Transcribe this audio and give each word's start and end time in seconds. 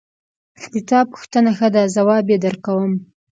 د 0.71 0.75
تا 0.89 0.99
پوښتنه 1.11 1.49
ښه 1.57 1.67
ده 1.75 1.81
ځواب 1.95 2.25
یې 2.31 2.37
درکوم 2.45 2.91